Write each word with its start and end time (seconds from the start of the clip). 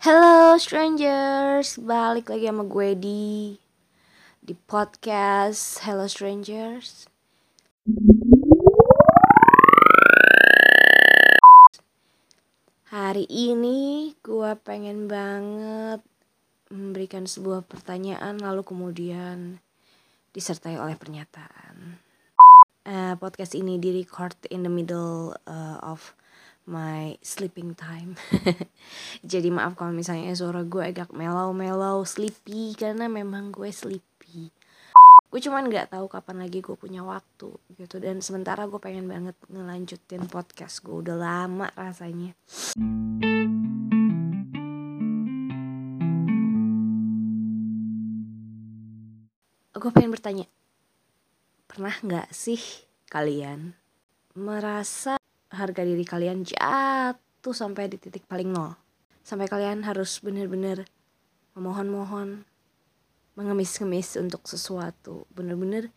Hello 0.00 0.56
strangers, 0.56 1.76
balik 1.76 2.32
lagi 2.32 2.48
sama 2.48 2.64
gue 2.64 2.96
di 2.96 3.52
di 4.40 4.56
podcast 4.56 5.84
Hello 5.84 6.08
Strangers. 6.08 7.04
Hari 12.88 13.28
ini 13.28 14.16
gue 14.24 14.50
pengen 14.64 15.04
banget 15.04 16.00
memberikan 16.72 17.28
sebuah 17.28 17.68
pertanyaan 17.68 18.40
lalu 18.40 18.64
kemudian 18.64 19.60
disertai 20.32 20.80
oleh 20.80 20.96
pernyataan. 20.96 22.00
Uh, 22.88 23.20
podcast 23.20 23.52
ini 23.52 23.76
direcord 23.76 24.40
in 24.48 24.64
the 24.64 24.72
middle 24.72 25.36
uh, 25.44 25.76
of 25.84 26.16
my 26.66 27.16
sleeping 27.22 27.72
time. 27.78 28.18
Jadi 29.32 29.48
maaf 29.48 29.78
kalau 29.78 29.94
misalnya 29.94 30.34
suara 30.34 30.66
gue 30.66 30.82
agak 30.82 31.14
mellow-mellow, 31.14 32.04
sleepy 32.04 32.74
karena 32.76 33.06
memang 33.06 33.54
gue 33.54 33.70
sleepy. 33.70 34.52
Gue 35.30 35.38
cuman 35.38 35.70
nggak 35.70 35.94
tahu 35.94 36.10
kapan 36.10 36.42
lagi 36.42 36.58
gue 36.58 36.74
punya 36.74 37.06
waktu 37.06 37.54
gitu 37.78 38.02
dan 38.02 38.18
sementara 38.18 38.66
gue 38.66 38.82
pengen 38.82 39.06
banget 39.06 39.38
ngelanjutin 39.46 40.26
podcast 40.26 40.82
gue 40.82 41.06
udah 41.06 41.14
lama 41.14 41.70
rasanya. 41.78 42.34
Gue 49.80 49.88
pengen 49.96 50.12
bertanya, 50.12 50.44
pernah 51.64 51.94
nggak 51.94 52.34
sih 52.34 52.60
kalian 53.08 53.72
merasa 54.34 55.19
harga 55.60 55.84
diri 55.84 56.00
kalian 56.08 56.40
jatuh 56.40 57.52
sampai 57.52 57.92
di 57.92 58.00
titik 58.00 58.24
paling 58.24 58.48
nol. 58.48 58.72
Sampai 59.20 59.46
kalian 59.46 59.84
harus 59.84 60.16
bener-bener 60.24 60.88
memohon-mohon 61.52 62.48
mengemis-ngemis 63.36 64.16
untuk 64.16 64.48
sesuatu. 64.48 65.28
Bener-bener 65.36 65.92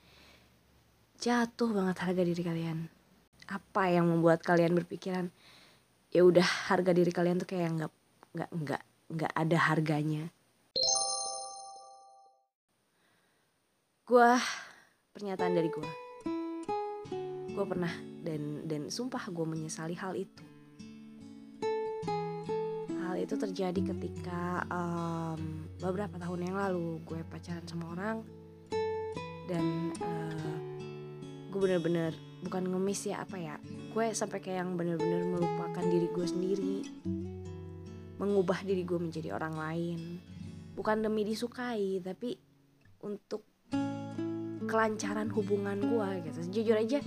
jatuh 1.23 1.71
banget 1.71 2.03
harga 2.03 2.21
diri 2.27 2.43
kalian. 2.43 2.91
Apa 3.47 3.87
yang 3.87 4.11
membuat 4.11 4.43
kalian 4.43 4.75
berpikiran 4.75 5.31
ya 6.11 6.21
udah 6.27 6.45
harga 6.69 6.91
diri 6.91 7.09
kalian 7.09 7.39
tuh 7.41 7.49
kayak 7.49 7.73
nggak 7.73 7.91
nggak 8.35 8.49
nggak 8.51 8.83
nggak 9.15 9.33
ada 9.33 9.57
harganya. 9.71 10.23
Gue 14.03 14.35
pernyataan 15.15 15.55
dari 15.55 15.71
gue 15.71 15.89
gue 17.53 17.65
pernah 17.69 18.12
dan 18.23 18.63
dan 18.63 18.87
sumpah 18.87 19.27
gue 19.27 19.45
menyesali 19.45 19.93
hal 19.99 20.15
itu. 20.15 20.43
Hal 23.03 23.19
itu 23.19 23.35
terjadi 23.35 23.81
ketika 23.93 24.63
um, 24.71 25.67
beberapa 25.77 26.15
tahun 26.17 26.49
yang 26.49 26.55
lalu 26.57 27.03
gue 27.03 27.19
pacaran 27.27 27.67
sama 27.67 27.93
orang 27.93 28.17
dan 29.45 29.91
uh, 29.99 30.57
gue 31.51 31.59
bener-bener 31.59 32.15
bukan 32.47 32.63
ngemis 32.65 33.11
ya 33.11 33.21
apa 33.21 33.37
ya 33.37 33.55
gue 33.93 34.05
sampai 34.15 34.39
kayak 34.41 34.65
yang 34.65 34.73
bener-bener 34.79 35.21
melupakan 35.27 35.83
diri 35.83 36.07
gue 36.09 36.25
sendiri 36.25 36.77
mengubah 38.23 38.63
diri 38.63 38.87
gue 38.87 38.99
menjadi 38.99 39.35
orang 39.35 39.55
lain. 39.59 39.99
Bukan 40.73 41.03
demi 41.03 41.27
disukai 41.27 41.99
tapi 41.99 42.39
untuk 43.03 43.43
kelancaran 44.63 45.27
hubungan 45.35 45.77
gue 45.83 46.09
gitu. 46.31 46.39
Jujur 46.49 46.79
aja 46.79 47.03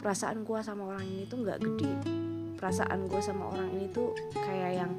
perasaan 0.00 0.42
gue 0.42 0.58
sama 0.64 0.88
orang 0.88 1.04
ini 1.04 1.24
tuh 1.28 1.44
nggak 1.44 1.58
gede. 1.60 1.92
Perasaan 2.56 3.08
gue 3.08 3.20
sama 3.20 3.52
orang 3.52 3.68
ini 3.76 3.86
tuh 3.92 4.16
kayak 4.32 4.72
yang 4.84 4.92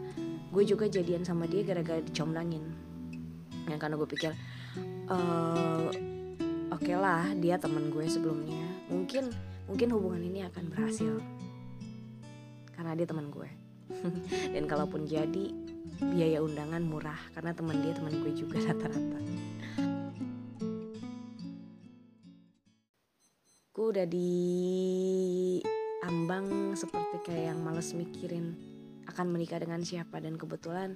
gue 0.54 0.64
juga 0.66 0.86
jadian 0.86 1.26
sama 1.26 1.50
dia 1.50 1.66
gara-gara 1.66 2.00
dicomblangin. 2.00 2.62
Yang 3.66 3.80
karena 3.82 3.96
gue 3.98 4.10
pikir 4.10 4.32
uh, 5.10 5.90
oke 6.72 6.82
okay 6.82 6.96
lah 6.98 7.34
dia 7.38 7.58
teman 7.58 7.90
gue 7.90 8.06
sebelumnya. 8.06 8.62
Mungkin 8.94 9.34
mungkin 9.66 9.88
hubungan 9.94 10.22
ini 10.22 10.46
akan 10.46 10.64
berhasil. 10.70 11.18
Karena 12.78 12.94
dia 12.94 13.09
teman 13.09 13.34
gue. 13.34 13.50
Dan 14.54 14.70
kalaupun 14.70 15.09
jadi 15.09 15.50
biaya 16.02 16.42
undangan 16.42 16.81
murah. 16.81 17.20
Karena 17.34 17.54
teman 17.54 17.81
dia 17.81 17.94
teman 17.98 18.14
gue 18.22 18.34
juga 18.34 18.58
rata-rata 18.62 19.20
gue 23.81 23.97
udah 23.97 24.06
di 24.06 24.38
ambang 26.06 26.78
seperti 26.78 27.18
kayak 27.25 27.50
yang 27.50 27.66
males 27.66 27.97
mikirin 27.97 28.53
akan 29.09 29.34
menikah 29.34 29.58
dengan 29.58 29.81
siapa. 29.81 30.22
Dan 30.22 30.38
kebetulan 30.38 30.94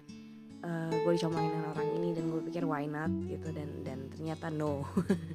uh, 0.62 0.94
gue 0.94 1.12
dicomongin 1.18 1.50
dengan 1.50 1.73
orang 1.73 1.90
ini 1.97 2.13
dan 2.13 2.29
gue 2.29 2.46
pikir 2.46 2.62
why 2.62 2.85
not? 2.85 3.09
gitu. 3.25 3.50
Dan 3.50 3.81
dan 3.81 4.06
ternyata 4.13 4.53
no. 4.53 4.85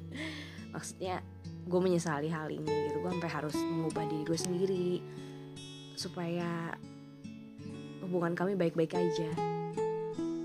Maksudnya 0.73 1.19
gue 1.67 1.79
menyesali 1.83 2.31
hal 2.31 2.47
ini 2.47 2.71
gitu. 2.87 3.03
Gue 3.03 3.11
sampai 3.19 3.31
harus 3.35 3.55
mengubah 3.59 4.07
diri 4.07 4.23
gue 4.23 4.39
sendiri 4.39 4.89
supaya 5.99 6.71
hubungan 7.99 8.31
kami 8.31 8.55
baik-baik 8.55 8.95
aja. 8.95 9.27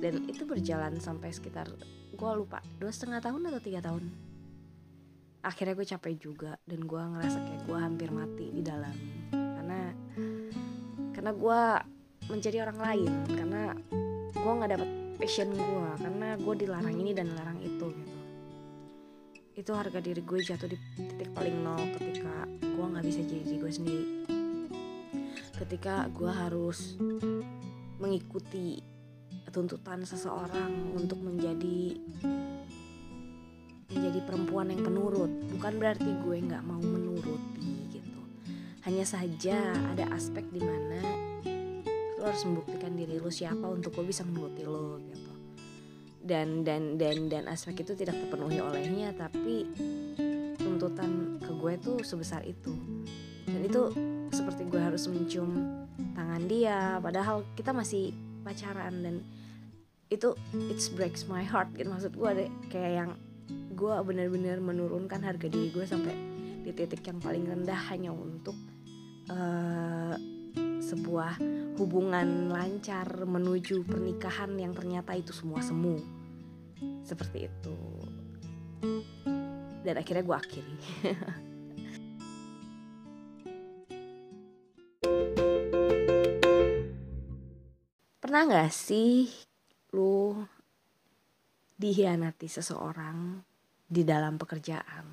Dan 0.03 0.27
itu 0.27 0.43
berjalan 0.43 0.99
sampai 0.99 1.31
sekitar 1.31 1.71
gue 2.19 2.31
lupa 2.35 2.59
dua 2.83 2.91
setengah 2.91 3.23
tahun 3.23 3.47
atau 3.47 3.63
tiga 3.63 3.79
tahun 3.79 4.26
akhirnya 5.47 5.79
gue 5.79 5.87
capek 5.87 6.15
juga 6.19 6.59
dan 6.67 6.83
gue 6.83 6.99
ngerasa 6.99 7.39
kayak 7.39 7.63
gue 7.71 7.79
hampir 7.79 8.11
mati 8.11 8.51
di 8.51 8.63
dalam. 8.67 8.95
Karena 9.31 9.81
karena 11.15 11.31
gue 11.31 11.61
menjadi 12.27 12.67
orang 12.67 12.79
lain 12.83 13.13
karena 13.31 13.63
gue 14.35 14.53
nggak 14.59 14.71
dapet 14.75 14.91
passion 15.23 15.55
gue 15.55 15.89
karena 16.03 16.29
gue 16.35 16.55
dilarang 16.67 16.97
ini 16.99 17.15
dan 17.15 17.31
dilarang 17.31 17.61
itu 17.63 17.87
gitu. 17.95 18.17
Itu 19.57 19.71
harga 19.73 20.03
diri 20.03 20.21
gue 20.21 20.39
jatuh 20.43 20.69
di 20.69 20.77
titik 20.99 21.31
paling 21.31 21.63
nol 21.63 21.81
ketika 21.95 22.51
gue 22.61 22.87
nggak 22.91 23.05
bisa 23.07 23.21
jadi 23.23 23.43
diri 23.47 23.59
gue 23.63 23.73
sendiri. 23.73 24.07
Ketika 25.57 26.11
gue 26.13 26.29
harus 26.29 26.99
mengikuti 27.97 28.83
tuntutan 29.55 30.05
seseorang 30.05 30.93
untuk 30.93 31.17
menjadi 31.25 31.76
perempuan 34.67 34.83
yang 34.83 34.83
penurut. 34.91 35.33
Bukan 35.55 35.73
berarti 35.79 36.11
gue 36.27 36.37
nggak 36.43 36.63
mau 36.67 36.83
menuruti 36.83 37.71
gitu. 37.95 38.21
Hanya 38.83 39.05
saja 39.07 39.59
ada 39.95 40.11
aspek 40.11 40.43
di 40.51 40.59
mana 40.59 40.99
lo 42.19 42.25
harus 42.27 42.43
membuktikan 42.43 42.99
diri 42.99 43.23
lo 43.23 43.31
siapa 43.31 43.63
untuk 43.71 43.95
lo 43.95 44.03
bisa 44.03 44.27
menuruti 44.27 44.67
lo 44.67 44.99
gitu. 45.07 45.33
Dan 46.27 46.67
dan 46.67 46.99
dan 46.99 47.31
dan 47.31 47.45
aspek 47.47 47.87
itu 47.87 47.95
tidak 47.95 48.19
terpenuhi 48.19 48.59
olehnya 48.59 49.15
tapi 49.15 49.71
tuntutan 50.59 51.39
ke 51.39 51.51
gue 51.55 51.75
tuh 51.79 51.99
sebesar 52.03 52.43
itu. 52.43 52.75
Dan 53.47 53.63
itu 53.63 53.95
seperti 54.35 54.67
gue 54.67 54.83
harus 54.83 55.07
mencium 55.07 55.87
tangan 56.19 56.43
dia 56.51 56.99
padahal 56.99 57.47
kita 57.55 57.71
masih 57.71 58.11
pacaran 58.43 59.07
dan 59.07 59.23
itu 60.11 60.35
it 60.71 60.83
breaks 60.99 61.31
my 61.31 61.47
heart 61.47 61.71
gitu. 61.79 61.87
Maksud 61.87 62.19
gue 62.19 62.31
deh 62.35 62.51
kayak 62.75 62.93
yang 63.07 63.11
gue 63.77 63.93
bener-bener 64.01 64.57
menurunkan 64.57 65.21
harga 65.21 65.53
diri 65.53 65.69
gue 65.69 65.85
sampai 65.85 66.17
di 66.65 66.73
titik 66.73 67.05
yang 67.05 67.21
paling 67.21 67.45
rendah 67.45 67.77
hanya 67.93 68.11
untuk 68.11 68.57
uh, 69.29 70.17
sebuah 70.81 71.37
hubungan 71.77 72.49
lancar 72.49 73.05
menuju 73.29 73.85
pernikahan 73.85 74.57
yang 74.57 74.73
ternyata 74.73 75.13
itu 75.13 75.37
semua 75.37 75.61
semu. 75.61 76.01
Seperti 77.05 77.53
itu. 77.53 77.77
Dan 79.85 79.95
akhirnya 80.01 80.25
gue 80.25 80.37
akhiri. 80.37 80.77
Pernah 88.27 88.43
nggak 88.43 88.75
sih 88.75 89.31
lu 89.95 90.35
dihianati 91.79 92.51
seseorang 92.51 93.39
di 93.87 94.03
dalam 94.03 94.35
pekerjaan. 94.37 95.07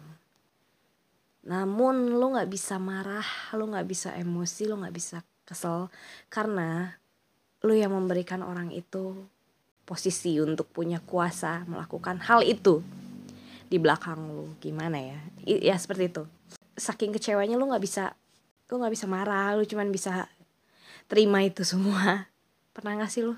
Namun 1.44 2.18
lo 2.18 2.34
nggak 2.34 2.50
bisa 2.50 2.82
marah, 2.82 3.26
lo 3.54 3.70
nggak 3.70 3.88
bisa 3.88 4.10
emosi, 4.18 4.66
lo 4.66 4.80
nggak 4.82 4.96
bisa 4.96 5.18
kesel 5.44 5.92
karena 6.32 6.96
lo 7.64 7.74
yang 7.76 7.92
memberikan 7.92 8.40
orang 8.42 8.72
itu 8.72 9.28
posisi 9.84 10.40
untuk 10.40 10.72
punya 10.72 11.04
kuasa 11.04 11.68
melakukan 11.68 12.24
hal 12.24 12.42
itu 12.42 12.80
di 13.68 13.78
belakang 13.78 14.24
lo. 14.32 14.56
Gimana 14.64 14.98
ya? 14.98 15.20
Ya 15.44 15.76
seperti 15.76 16.10
itu. 16.10 16.24
Saking 16.80 17.14
kecewanya 17.14 17.60
lo 17.60 17.70
nggak 17.70 17.84
bisa 17.84 18.16
lo 18.72 18.82
nggak 18.82 18.96
bisa 18.96 19.06
marah 19.06 19.54
lo 19.54 19.62
cuman 19.68 19.92
bisa 19.92 20.32
terima 21.12 21.44
itu 21.44 21.68
semua. 21.68 22.32
Pernah 22.74 23.06
gak 23.06 23.12
sih 23.14 23.22
lo 23.22 23.38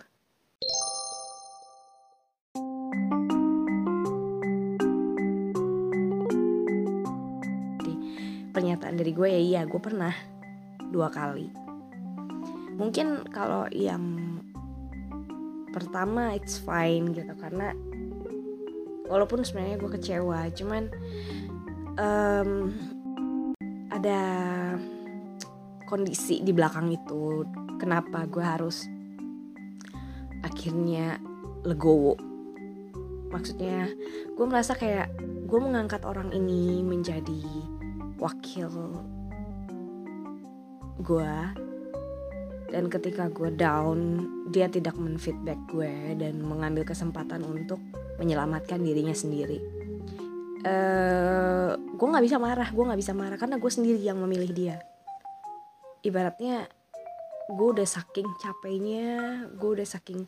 dari 8.95 9.11
gue 9.11 9.27
ya 9.27 9.41
iya 9.41 9.61
gue 9.67 9.79
pernah 9.79 10.11
dua 10.89 11.11
kali. 11.11 11.51
Mungkin 12.75 13.29
kalau 13.31 13.67
yang 13.71 14.03
pertama 15.75 16.31
it's 16.31 16.55
fine 16.55 17.11
gitu 17.11 17.35
karena 17.35 17.75
walaupun 19.11 19.43
sebenarnya 19.43 19.75
gue 19.75 19.91
kecewa 19.99 20.39
cuman 20.55 20.83
um, 21.99 22.71
ada 23.91 24.21
kondisi 25.85 26.41
di 26.41 26.55
belakang 26.55 26.91
itu 26.95 27.43
kenapa 27.77 28.23
gue 28.25 28.43
harus 28.43 28.87
akhirnya 30.43 31.19
legowo. 31.67 32.15
Maksudnya 33.35 33.91
gue 34.31 34.45
merasa 34.47 34.79
kayak 34.79 35.11
gue 35.45 35.59
mengangkat 35.59 36.07
orang 36.07 36.31
ini 36.31 36.81
menjadi 36.81 37.74
wakil 38.17 38.71
gue 41.03 41.33
dan 42.71 42.89
ketika 42.89 43.29
gue 43.29 43.53
down 43.53 44.25
dia 44.49 44.65
tidak 44.71 44.97
menfeedback 44.97 45.59
gue 45.69 46.17
dan 46.17 46.41
mengambil 46.41 46.87
kesempatan 46.87 47.45
untuk 47.45 47.77
menyelamatkan 48.17 48.81
dirinya 48.81 49.13
sendiri. 49.13 49.59
Uh, 50.65 51.77
gue 51.77 52.07
nggak 52.09 52.25
bisa 52.25 52.41
marah 52.41 52.65
gue 52.73 52.83
nggak 52.83 52.97
bisa 52.97 53.13
marah 53.13 53.37
karena 53.37 53.61
gue 53.61 53.71
sendiri 53.71 54.01
yang 54.01 54.17
memilih 54.17 54.51
dia. 54.55 54.77
Ibaratnya 56.01 56.65
gue 57.53 57.67
udah 57.69 57.85
saking 57.85 58.25
capeknya 58.41 59.45
gue 59.53 59.69
udah 59.77 59.85
saking 59.85 60.25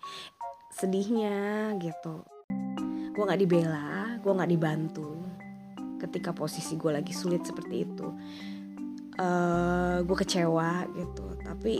sedihnya 0.77 1.73
gitu. 1.81 2.21
Gue 3.17 3.23
nggak 3.25 3.41
dibela 3.41 4.21
gue 4.21 4.29
nggak 4.29 4.51
dibantu 4.51 5.16
ketika 5.97 6.31
posisi 6.33 6.77
gue 6.77 6.93
lagi 6.93 7.13
sulit 7.13 7.43
seperti 7.45 7.85
itu. 7.85 8.07
Uh, 9.17 10.05
gue 10.05 10.17
kecewa 10.17 10.85
gitu. 10.93 11.25
Tapi 11.41 11.73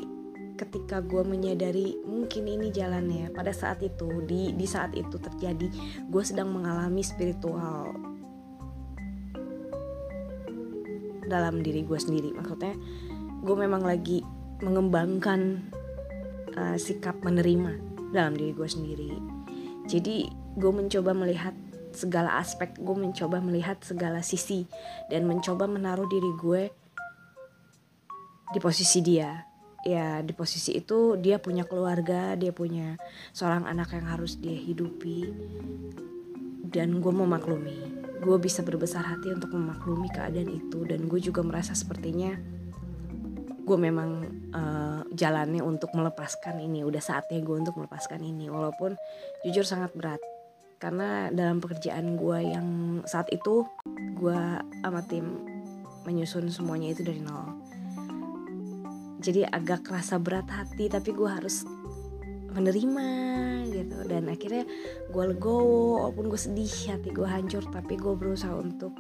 ketika 0.58 1.06
gue 1.06 1.22
menyadari 1.22 2.02
mungkin 2.02 2.50
ini 2.50 2.74
jalannya 2.74 3.30
pada 3.30 3.54
saat 3.54 3.78
itu 3.86 4.26
di 4.26 4.58
di 4.58 4.66
saat 4.66 4.98
itu 4.98 5.22
terjadi 5.22 5.70
gue 6.10 6.24
sedang 6.26 6.50
mengalami 6.50 7.06
spiritual 7.06 7.94
dalam 11.30 11.62
diri 11.62 11.86
gue 11.86 12.00
sendiri. 12.02 12.34
Maksudnya 12.34 12.74
gue 13.46 13.56
memang 13.56 13.86
lagi 13.86 14.26
mengembangkan 14.66 15.62
uh, 16.58 16.78
sikap 16.82 17.22
menerima 17.22 17.78
dalam 18.10 18.34
diri 18.34 18.58
gue 18.58 18.66
sendiri. 18.66 19.12
Jadi 19.86 20.26
gue 20.58 20.72
mencoba 20.74 21.14
melihat 21.14 21.54
segala 21.98 22.38
aspek 22.38 22.78
gue 22.78 22.94
mencoba 22.94 23.42
melihat 23.42 23.82
segala 23.82 24.22
sisi 24.22 24.70
dan 25.10 25.26
mencoba 25.26 25.66
menaruh 25.66 26.06
diri 26.06 26.32
gue 26.38 26.64
di 28.54 28.60
posisi 28.62 29.02
dia. 29.02 29.42
Ya 29.82 30.22
di 30.22 30.36
posisi 30.36 30.76
itu 30.78 31.16
dia 31.18 31.40
punya 31.42 31.64
keluarga 31.64 32.36
dia 32.36 32.52
punya 32.52 33.00
seorang 33.32 33.66
anak 33.66 33.96
yang 33.96 34.06
harus 34.06 34.38
dia 34.38 34.54
hidupi 34.54 35.34
dan 36.70 37.02
gue 37.02 37.14
memaklumi. 37.14 37.98
Gue 38.22 38.38
bisa 38.38 38.62
berbesar 38.62 39.02
hati 39.02 39.34
untuk 39.34 39.58
memaklumi 39.58 40.14
keadaan 40.14 40.54
itu 40.54 40.86
dan 40.86 41.10
gue 41.10 41.18
juga 41.18 41.42
merasa 41.42 41.74
sepertinya 41.74 42.38
gue 43.68 43.76
memang 43.76 44.24
uh, 44.56 45.04
jalannya 45.12 45.60
untuk 45.60 45.92
melepaskan 45.92 46.64
ini 46.64 46.88
udah 46.88 47.04
saatnya 47.04 47.44
gue 47.44 47.68
untuk 47.68 47.76
melepaskan 47.76 48.24
ini 48.24 48.48
walaupun 48.48 48.96
jujur 49.44 49.68
sangat 49.68 49.92
berat 49.92 50.24
karena 50.78 51.34
dalam 51.34 51.58
pekerjaan 51.58 52.18
gue 52.18 52.40
yang 52.54 52.68
saat 53.10 53.26
itu 53.34 53.66
gue 54.14 54.42
sama 54.86 55.02
tim 55.10 55.42
menyusun 56.06 56.48
semuanya 56.54 56.94
itu 56.94 57.02
dari 57.02 57.20
nol. 57.20 57.58
Jadi 59.18 59.44
agak 59.44 59.90
kerasa 59.90 60.22
berat 60.22 60.46
hati 60.48 60.88
tapi 60.88 61.12
gue 61.12 61.26
harus 61.26 61.66
menerima 62.54 63.10
gitu. 63.74 63.98
Dan 64.06 64.30
akhirnya 64.30 64.64
gue 65.10 65.24
legowo 65.34 66.06
walaupun 66.06 66.30
gue 66.30 66.40
sedih 66.40 66.94
hati 66.94 67.10
gue 67.10 67.26
hancur 67.26 67.66
tapi 67.74 67.98
gue 67.98 68.14
berusaha 68.14 68.54
untuk 68.54 68.94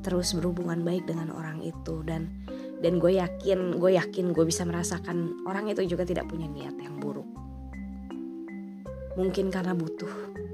terus 0.00 0.32
berhubungan 0.32 0.80
baik 0.80 1.04
dengan 1.04 1.28
orang 1.36 1.60
itu. 1.60 2.00
Dan 2.08 2.32
dan 2.80 2.96
gue 2.96 3.20
yakin 3.20 3.76
gue 3.76 4.00
yakin 4.00 4.32
gue 4.32 4.44
bisa 4.48 4.64
merasakan 4.64 5.44
orang 5.44 5.68
itu 5.68 5.84
juga 5.84 6.08
tidak 6.08 6.24
punya 6.24 6.48
niat 6.48 6.74
yang 6.80 6.96
buruk. 6.96 7.28
Mungkin 9.20 9.52
karena 9.52 9.76
butuh 9.76 10.47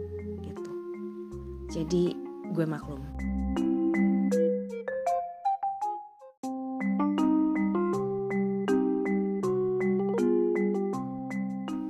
jadi 1.75 2.15
gue 2.55 2.67
maklum. 2.71 3.03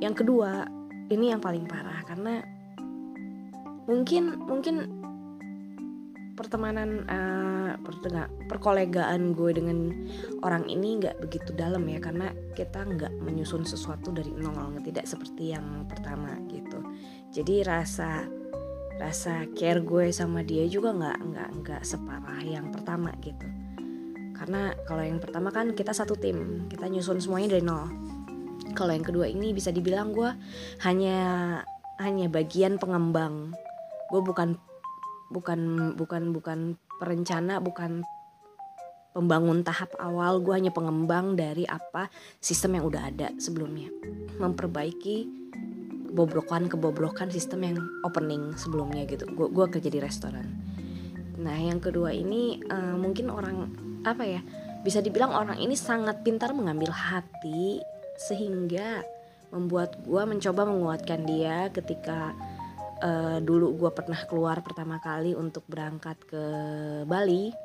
Yang 0.00 0.24
kedua 0.24 0.64
ini 1.12 1.36
yang 1.36 1.44
paling 1.44 1.68
parah 1.68 2.00
karena 2.08 2.40
mungkin 3.84 4.40
mungkin 4.48 4.76
pertemanan 6.32 7.04
uh, 7.06 7.76
perkolegaan 8.48 9.36
gue 9.36 9.50
dengan 9.52 9.92
orang 10.40 10.64
ini 10.66 10.98
nggak 10.98 11.20
begitu 11.28 11.52
dalam 11.52 11.84
ya 11.86 12.00
karena 12.00 12.32
kita 12.56 12.88
nggak 12.88 13.12
menyusun 13.20 13.68
sesuatu 13.68 14.10
dari 14.10 14.32
nol 14.32 14.80
tidak 14.80 15.04
seperti 15.04 15.52
yang 15.52 15.84
pertama 15.84 16.40
gitu. 16.48 16.80
Jadi 17.30 17.60
rasa 17.62 18.24
rasa 18.98 19.46
care 19.58 19.82
gue 19.82 20.14
sama 20.14 20.46
dia 20.46 20.64
juga 20.70 20.94
nggak 20.94 21.18
nggak 21.18 21.50
nggak 21.62 21.82
separah 21.82 22.40
yang 22.46 22.70
pertama 22.70 23.10
gitu. 23.20 23.46
Karena 24.34 24.74
kalau 24.86 25.02
yang 25.02 25.18
pertama 25.22 25.50
kan 25.50 25.72
kita 25.74 25.90
satu 25.90 26.14
tim 26.18 26.68
kita 26.70 26.86
nyusun 26.86 27.18
semuanya 27.18 27.58
dari 27.58 27.64
nol. 27.64 27.90
Kalau 28.74 28.90
yang 28.94 29.06
kedua 29.06 29.26
ini 29.30 29.54
bisa 29.54 29.70
dibilang 29.70 30.14
gue 30.14 30.30
hanya 30.86 31.18
hanya 31.98 32.26
bagian 32.30 32.78
pengembang. 32.78 33.54
Gue 34.10 34.20
bukan 34.22 34.58
bukan 35.30 35.94
bukan 35.98 36.22
bukan 36.34 36.58
perencana 36.98 37.58
bukan 37.58 38.02
pembangun 39.14 39.62
tahap 39.62 39.94
awal. 40.02 40.42
Gue 40.42 40.58
hanya 40.58 40.74
pengembang 40.74 41.38
dari 41.38 41.66
apa 41.66 42.10
sistem 42.42 42.82
yang 42.82 42.84
udah 42.90 43.02
ada 43.10 43.28
sebelumnya. 43.38 43.90
Memperbaiki 44.38 45.43
kebobrokan 46.70 47.28
sistem 47.28 47.60
yang 47.66 47.78
opening 48.06 48.54
sebelumnya 48.54 49.04
gitu. 49.04 49.26
Gue 49.34 49.50
gue 49.50 49.66
kerja 49.66 49.90
di 49.90 50.00
restoran. 50.00 50.46
Nah 51.42 51.58
yang 51.58 51.82
kedua 51.82 52.14
ini 52.14 52.62
uh, 52.70 52.94
mungkin 52.94 53.28
orang 53.28 53.68
apa 54.06 54.22
ya 54.22 54.40
bisa 54.84 55.00
dibilang 55.00 55.32
orang 55.32 55.58
ini 55.58 55.74
sangat 55.74 56.22
pintar 56.22 56.52
mengambil 56.52 56.92
hati 56.92 57.80
sehingga 58.20 59.02
membuat 59.50 59.98
gue 60.02 60.22
mencoba 60.22 60.66
menguatkan 60.66 61.24
dia 61.26 61.70
ketika 61.72 62.34
uh, 63.02 63.38
dulu 63.42 63.74
gue 63.74 63.90
pernah 63.90 64.20
keluar 64.26 64.60
pertama 64.62 64.98
kali 65.02 65.34
untuk 65.34 65.66
berangkat 65.66 66.18
ke 66.26 66.44
Bali 67.08 67.63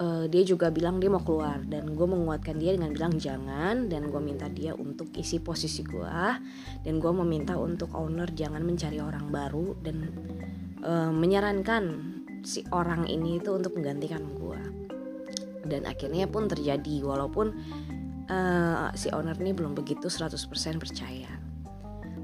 uh, 0.00 0.24
dia 0.28 0.42
juga 0.44 0.68
bilang 0.72 1.00
dia 1.00 1.08
mau 1.12 1.22
keluar. 1.22 1.60
Dan 1.64 1.96
gue 1.96 2.06
menguatkan 2.08 2.56
dia 2.56 2.76
dengan 2.76 2.92
bilang 2.92 3.14
jangan. 3.16 3.88
Dan 3.90 4.08
gue 4.08 4.20
minta 4.22 4.46
dia 4.46 4.72
untuk 4.76 5.10
isi 5.16 5.40
posisi 5.40 5.82
gue 5.82 6.18
dan 6.84 6.94
gue 7.02 7.12
meminta 7.24 7.56
untuk 7.58 7.92
owner 7.96 8.30
jangan 8.30 8.62
mencari 8.62 9.00
orang 9.02 9.28
baru 9.32 9.74
dan 9.82 10.12
uh, 10.84 11.10
menyarankan 11.10 12.14
si 12.46 12.62
orang 12.70 13.10
ini 13.10 13.42
itu 13.42 13.50
untuk 13.50 13.74
menggantikan 13.74 14.22
gue 14.22 14.60
dan 15.66 15.82
akhirnya 15.84 16.30
pun 16.30 16.46
terjadi 16.46 17.02
walaupun 17.02 17.52
uh, 18.30 18.88
si 18.94 19.10
owner 19.10 19.34
ini 19.42 19.52
belum 19.52 19.74
begitu 19.74 20.06
100% 20.06 20.38
percaya. 20.78 21.30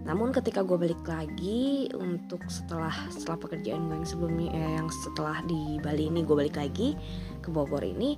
Namun 0.02 0.34
ketika 0.34 0.66
gue 0.66 0.74
balik 0.74 1.06
lagi 1.06 1.86
untuk 1.94 2.42
setelah 2.50 2.90
setelah 3.06 3.38
pekerjaan 3.38 3.86
gue 3.86 4.02
yang 4.02 4.08
sebelumnya 4.08 4.50
eh, 4.50 4.72
yang 4.82 4.88
setelah 4.90 5.38
di 5.46 5.78
Bali 5.78 6.10
ini 6.10 6.26
gue 6.26 6.34
balik 6.34 6.58
lagi 6.58 6.98
ke 7.42 7.50
Bogor 7.50 7.82
ini 7.82 8.14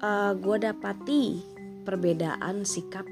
uh, 0.00 0.32
gue 0.38 0.56
dapati 0.62 1.42
perbedaan 1.82 2.62
sikap 2.62 3.04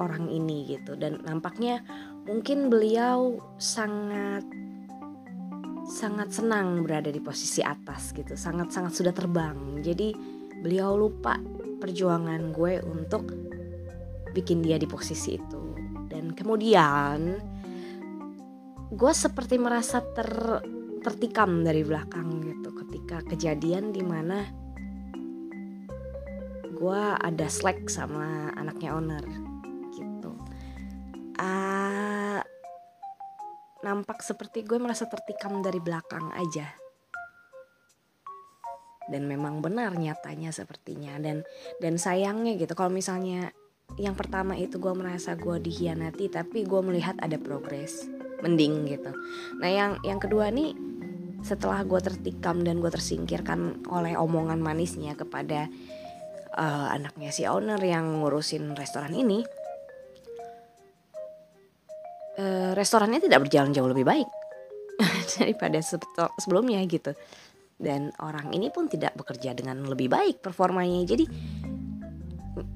orang 0.00 0.26
ini 0.32 0.76
gitu. 0.76 0.96
Dan 0.96 1.20
nampaknya 1.24 1.84
mungkin 2.24 2.72
beliau 2.72 3.38
sangat 3.60 4.44
sangat 5.90 6.30
senang 6.30 6.86
berada 6.86 7.10
di 7.10 7.20
posisi 7.20 7.60
atas 7.60 8.16
gitu. 8.16 8.34
Sangat 8.34 8.72
sangat 8.74 8.96
sudah 8.96 9.14
terbang. 9.14 9.80
Jadi 9.84 10.14
beliau 10.60 10.96
lupa 10.96 11.36
perjuangan 11.80 12.52
gue 12.52 12.82
untuk 12.84 13.30
bikin 14.32 14.64
dia 14.64 14.80
di 14.80 14.88
posisi 14.88 15.36
itu. 15.36 15.62
Dan 16.10 16.34
kemudian 16.34 17.20
gue 18.90 19.12
seperti 19.14 19.54
merasa 19.54 20.02
ter 20.02 20.30
tertikam 21.00 21.64
dari 21.64 21.80
belakang 21.80 22.44
gitu 22.44 22.76
ketika 22.84 23.24
kejadian 23.24 23.88
di 23.94 24.04
mana 24.04 24.44
gue 26.80 27.02
ada 27.20 27.44
slack 27.52 27.92
sama 27.92 28.48
anaknya 28.56 28.96
owner 28.96 29.20
gitu. 29.92 30.32
Uh, 31.36 32.40
nampak 33.84 34.24
seperti 34.24 34.64
gue 34.64 34.80
merasa 34.80 35.04
tertikam 35.04 35.60
dari 35.60 35.76
belakang 35.76 36.32
aja. 36.32 36.72
Dan 39.12 39.28
memang 39.28 39.60
benar 39.60 39.92
nyatanya 39.92 40.56
sepertinya 40.56 41.20
dan 41.20 41.44
dan 41.84 42.00
sayangnya 42.00 42.56
gitu 42.56 42.72
kalau 42.72 42.94
misalnya 42.94 43.52
yang 44.00 44.14
pertama 44.16 44.54
itu 44.56 44.80
gue 44.80 44.94
merasa 44.94 45.34
gue 45.34 45.60
dikhianati 45.60 46.32
tapi 46.32 46.64
gue 46.64 46.80
melihat 46.80 47.18
ada 47.20 47.36
progres 47.36 48.08
mending 48.40 48.88
gitu. 48.88 49.12
Nah 49.60 49.68
yang 49.68 49.92
yang 50.06 50.16
kedua 50.16 50.48
nih 50.48 50.72
setelah 51.44 51.84
gue 51.84 52.00
tertikam 52.00 52.64
dan 52.64 52.78
gue 52.78 52.88
tersingkirkan 52.88 53.84
oleh 53.88 54.16
omongan 54.16 54.60
manisnya 54.60 55.16
kepada 55.18 55.68
uh, 56.56 56.88
anaknya 56.90 57.30
si 57.30 57.46
owner 57.46 57.78
yang 57.78 58.22
ngurusin 58.22 58.74
restoran 58.74 59.14
ini 59.14 59.44
uh, 62.38 62.72
restorannya 62.74 63.22
tidak 63.22 63.46
berjalan 63.46 63.70
jauh 63.74 63.90
lebih 63.90 64.06
baik 64.06 64.28
daripada 65.38 65.78
sebelumnya 66.38 66.82
gitu. 66.86 67.14
Dan 67.80 68.12
orang 68.20 68.52
ini 68.52 68.68
pun 68.68 68.92
tidak 68.92 69.16
bekerja 69.16 69.56
dengan 69.56 69.80
lebih 69.88 70.12
baik 70.12 70.44
performanya. 70.44 71.00
Jadi 71.08 71.24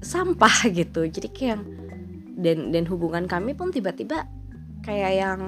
sampah 0.01 0.65
gitu. 0.73 1.05
Jadi 1.05 1.29
kayak 1.29 1.61
dan 2.41 2.73
dan 2.73 2.83
hubungan 2.89 3.29
kami 3.29 3.53
pun 3.53 3.69
tiba-tiba 3.69 4.25
kayak 4.81 5.13
yang 5.13 5.41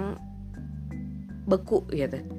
beku 1.47 1.81
gitu 1.89 2.36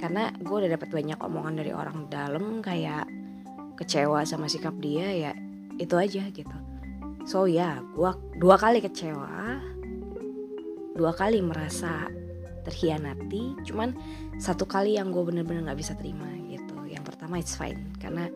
karena 0.00 0.32
gue 0.40 0.56
udah 0.64 0.72
dapat 0.72 0.88
banyak 0.88 1.20
omongan 1.20 1.60
dari 1.60 1.76
orang 1.76 2.08
dalam 2.08 2.64
kayak 2.64 3.04
kecewa 3.76 4.24
sama 4.24 4.48
sikap 4.48 4.72
dia 4.80 5.12
ya 5.12 5.32
itu 5.76 5.92
aja 5.92 6.24
gitu. 6.32 6.56
So 7.28 7.44
ya 7.44 7.84
gue 7.92 8.12
dua 8.40 8.56
kali 8.56 8.80
kecewa 8.80 9.60
dua 10.96 11.12
kali 11.12 11.44
merasa 11.44 12.08
terhianati 12.64 13.60
cuman 13.68 13.92
satu 14.40 14.64
kali 14.64 14.96
yang 14.96 15.12
gue 15.12 15.20
bener-bener 15.20 15.68
nggak 15.68 15.80
bisa 15.84 15.92
terima 16.00 16.32
gitu. 16.48 16.80
Yang 16.88 17.04
pertama 17.12 17.36
it's 17.36 17.52
fine 17.52 17.92
karena 18.00 18.32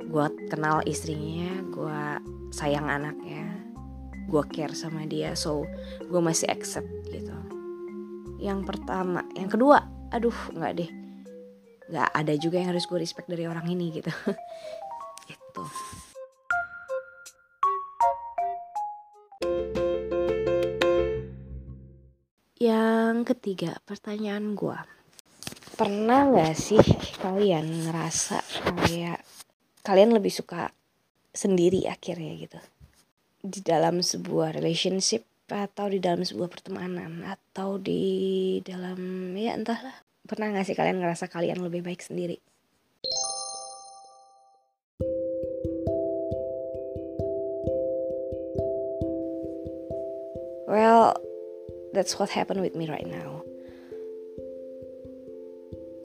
gue 0.00 0.26
kenal 0.48 0.80
istrinya 0.88 1.60
gue 1.68 2.02
sayang 2.56 2.88
anaknya 2.88 3.52
gue 4.32 4.42
care 4.48 4.72
sama 4.72 5.04
dia 5.04 5.36
so 5.36 5.68
gue 6.08 6.20
masih 6.24 6.48
accept 6.48 6.88
gitu. 7.12 7.36
Yang 8.40 8.64
pertama 8.64 9.28
yang 9.36 9.52
kedua 9.52 9.99
aduh 10.10 10.34
nggak 10.54 10.72
deh 10.78 10.90
nggak 11.90 12.10
ada 12.14 12.34
juga 12.38 12.62
yang 12.62 12.70
harus 12.70 12.86
gue 12.86 12.98
respect 12.98 13.26
dari 13.30 13.46
orang 13.46 13.66
ini 13.70 14.02
gitu 14.02 14.10
itu 15.32 15.64
Yang 22.60 23.32
ketiga, 23.32 23.80
pertanyaan 23.88 24.52
gue. 24.52 24.76
Pernah 25.80 26.28
gak 26.28 26.52
sih 26.60 26.84
kalian 27.16 27.88
ngerasa 27.88 28.44
kayak 28.84 29.24
kalian 29.80 30.12
lebih 30.12 30.28
suka 30.28 30.68
sendiri 31.32 31.88
akhirnya 31.88 32.36
gitu? 32.36 32.60
Di 33.40 33.64
dalam 33.64 34.04
sebuah 34.04 34.52
relationship 34.52 35.24
atau 35.50 35.90
di 35.90 35.98
dalam 35.98 36.22
sebuah 36.22 36.46
pertemanan 36.46 37.26
atau 37.26 37.76
di 37.76 38.58
dalam 38.62 39.30
ya 39.34 39.58
entahlah. 39.58 39.94
Pernah 40.24 40.54
gak 40.54 40.66
sih 40.70 40.78
kalian 40.78 41.02
ngerasa 41.02 41.26
kalian 41.26 41.58
lebih 41.58 41.82
baik 41.82 42.00
sendiri? 42.06 42.38
Well, 50.70 51.18
that's 51.90 52.14
what 52.14 52.30
happened 52.30 52.62
with 52.62 52.78
me 52.78 52.86
right 52.86 53.08
now. 53.08 53.42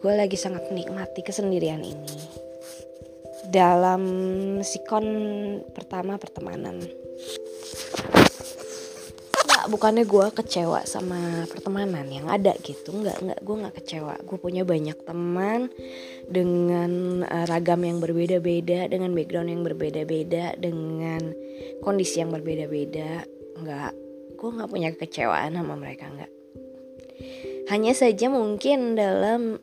Gue 0.02 0.14
lagi 0.18 0.42
sangat 0.42 0.66
menikmati 0.74 1.22
kesendirian 1.22 1.86
ini. 1.86 2.18
Dalam 3.54 4.02
sikon 4.66 5.06
pertama 5.70 6.18
pertemanan. 6.18 7.05
Nggak, 9.66 9.82
bukannya 9.82 10.06
gue 10.06 10.28
kecewa 10.30 10.86
sama 10.86 11.50
pertemanan 11.50 12.06
yang 12.06 12.30
ada 12.30 12.54
gitu. 12.62 12.94
Nggak, 13.02 13.18
nggak, 13.18 13.40
gue 13.42 13.56
nggak 13.66 13.76
kecewa. 13.82 14.14
Gue 14.22 14.38
punya 14.38 14.62
banyak 14.62 14.94
teman 15.10 15.74
dengan 16.30 17.26
uh, 17.26 17.50
ragam 17.50 17.82
yang 17.82 17.98
berbeda-beda, 17.98 18.86
dengan 18.86 19.10
background 19.18 19.50
yang 19.50 19.66
berbeda-beda, 19.66 20.54
dengan 20.54 21.34
kondisi 21.82 22.22
yang 22.22 22.30
berbeda-beda. 22.30 23.26
Nggak, 23.58 23.92
gue 24.38 24.50
nggak 24.54 24.70
punya 24.70 24.94
kekecewaan 24.94 25.58
sama 25.58 25.74
mereka 25.74 26.14
nggak 26.14 26.30
hanya 27.74 27.98
saja 27.98 28.30
mungkin 28.30 28.94
dalam 28.94 29.58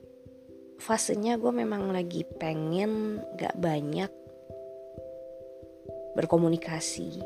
fasenya 0.83 1.39
gue 1.39 1.55
memang 1.55 1.95
lagi 1.95 2.27
pengen 2.27 3.23
gak 3.39 3.55
banyak 3.55 4.11
berkomunikasi 6.19 7.23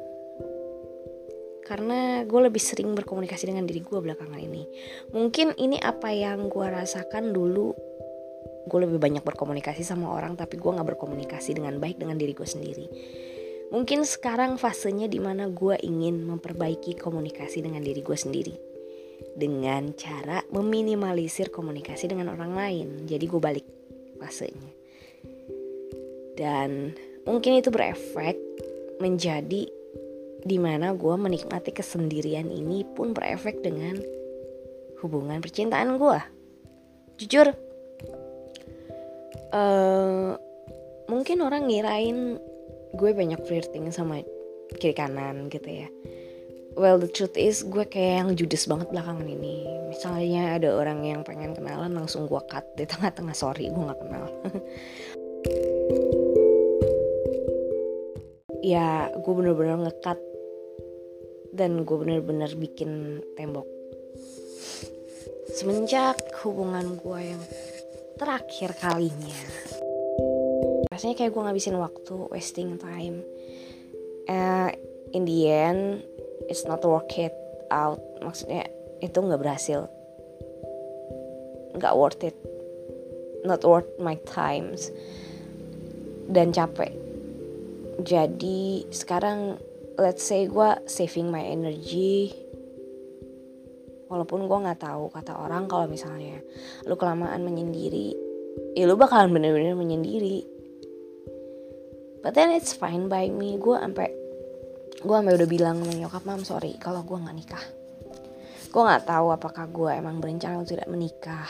karena 1.66 2.22
gue 2.22 2.40
lebih 2.46 2.62
sering 2.62 2.94
berkomunikasi 2.94 3.50
dengan 3.50 3.66
diri 3.66 3.82
gue 3.82 3.98
belakangan 3.98 4.38
ini 4.38 4.62
mungkin 5.10 5.50
ini 5.58 5.82
apa 5.82 6.14
yang 6.14 6.46
gue 6.46 6.66
rasakan 6.70 7.34
dulu 7.34 7.74
gue 8.70 8.78
lebih 8.86 9.02
banyak 9.02 9.26
berkomunikasi 9.26 9.82
sama 9.82 10.14
orang 10.14 10.38
tapi 10.38 10.54
gue 10.54 10.70
nggak 10.70 10.94
berkomunikasi 10.94 11.58
dengan 11.58 11.82
baik 11.82 11.98
dengan 11.98 12.14
diri 12.14 12.32
gue 12.38 12.46
sendiri 12.46 12.86
Mungkin 13.66 14.06
sekarang 14.06 14.62
fasenya 14.62 15.10
di 15.10 15.18
mana 15.18 15.50
gue 15.50 15.74
ingin 15.82 16.22
memperbaiki 16.22 16.94
komunikasi 17.02 17.66
dengan 17.66 17.82
diri 17.82 17.98
gue 17.98 18.14
sendiri 18.14 18.54
dengan 19.34 19.90
cara 19.98 20.38
meminimalisir 20.54 21.50
komunikasi 21.50 22.06
dengan 22.06 22.30
orang 22.30 22.54
lain. 22.54 22.88
Jadi 23.10 23.24
gue 23.26 23.40
balik 23.42 23.66
fasenya. 24.22 24.70
Dan 26.38 26.94
mungkin 27.26 27.58
itu 27.58 27.74
berefek 27.74 28.38
menjadi 29.02 29.66
di 30.46 30.62
mana 30.62 30.94
gue 30.94 31.14
menikmati 31.18 31.74
kesendirian 31.74 32.46
ini 32.46 32.86
pun 32.94 33.10
berefek 33.10 33.66
dengan 33.66 33.98
hubungan 35.02 35.42
percintaan 35.42 35.98
gue. 35.98 36.20
Jujur, 37.18 37.50
uh, 39.50 40.38
mungkin 41.10 41.42
orang 41.42 41.66
ngirain 41.66 42.38
gue 42.94 43.10
banyak 43.10 43.42
flirting 43.44 43.90
sama 43.90 44.22
kiri 44.78 44.94
kanan 44.94 45.50
gitu 45.50 45.66
ya. 45.84 45.88
Well 46.76 47.00
the 47.00 47.08
truth 47.08 47.40
is 47.40 47.64
gue 47.64 47.88
kayak 47.88 48.14
yang 48.22 48.30
judes 48.36 48.68
banget 48.68 48.92
belakangan 48.92 49.26
ini. 49.26 49.64
Misalnya 49.90 50.60
ada 50.60 50.76
orang 50.76 51.02
yang 51.02 51.24
pengen 51.24 51.56
kenalan 51.56 51.96
langsung 51.96 52.28
gue 52.28 52.40
cut 52.46 52.64
di 52.76 52.84
tengah-tengah. 52.84 53.34
Sorry 53.34 53.72
gue 53.72 53.82
nggak 53.82 54.00
kenal. 54.00 54.24
Ya 58.66 59.14
gue 59.14 59.30
bener-bener 59.30 59.78
ngekat 59.78 60.18
dan 61.56 61.88
gue 61.88 61.96
bener-bener 61.96 62.52
bikin 62.54 63.24
tembok. 63.34 63.64
Semenjak 65.56 66.20
hubungan 66.44 67.00
gue 67.00 67.20
yang 67.32 67.42
terakhir 68.20 68.76
kalinya 68.76 69.40
rasanya 70.96 71.22
kayak 71.22 71.36
gue 71.36 71.42
ngabisin 71.44 71.76
waktu 71.76 72.14
wasting 72.32 72.80
time. 72.80 73.20
Uh, 74.32 74.72
in 75.12 75.28
the 75.28 75.44
end 75.44 76.00
it's 76.48 76.64
not 76.64 76.80
work 76.88 77.12
it 77.20 77.36
out. 77.68 78.00
Maksudnya 78.24 78.64
itu 79.04 79.12
nggak 79.20 79.36
berhasil. 79.36 79.92
Nggak 81.76 81.94
worth 82.00 82.24
it. 82.24 82.36
Not 83.44 83.60
worth 83.60 83.92
my 84.00 84.16
times. 84.24 84.88
Dan 86.32 86.56
capek. 86.56 86.96
Jadi 88.00 88.88
sekarang 88.88 89.60
let's 89.96 90.24
say 90.24 90.44
gue 90.44 90.70
saving 90.88 91.32
my 91.32 91.42
energy 91.42 92.32
walaupun 94.06 94.46
gue 94.46 94.58
nggak 94.64 94.86
tahu 94.86 95.10
kata 95.10 95.34
orang 95.34 95.66
kalau 95.66 95.90
misalnya 95.90 96.38
lu 96.86 96.94
kelamaan 96.94 97.42
menyendiri 97.42 98.26
ya 98.76 98.84
lu 98.88 98.96
bakalan 98.96 99.32
bener-bener 99.32 99.76
menyendiri. 99.76 100.44
But 102.24 102.34
then 102.34 102.50
it's 102.50 102.74
fine 102.74 103.06
by 103.06 103.30
me. 103.30 103.54
Gue 103.60 103.78
sampai 103.78 104.10
gue 104.96 105.14
sampai 105.14 105.34
udah 105.36 105.48
bilang 105.48 105.84
sama 105.84 105.94
nyokap 105.94 106.22
mam 106.26 106.42
sorry 106.42 106.74
kalau 106.80 107.04
gue 107.06 107.16
nggak 107.16 107.36
nikah. 107.36 107.64
Gue 108.72 108.82
nggak 108.82 109.06
tahu 109.06 109.26
apakah 109.32 109.64
gue 109.70 109.90
emang 109.94 110.18
berencana 110.18 110.60
untuk 110.60 110.76
tidak 110.76 110.90
menikah 110.90 111.48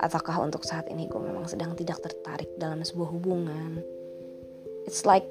ataukah 0.00 0.40
untuk 0.40 0.64
saat 0.64 0.88
ini 0.88 1.04
gue 1.04 1.20
memang 1.20 1.44
sedang 1.44 1.76
tidak 1.76 2.00
tertarik 2.00 2.48
dalam 2.56 2.80
sebuah 2.80 3.10
hubungan. 3.12 3.84
It's 4.88 5.04
like 5.04 5.28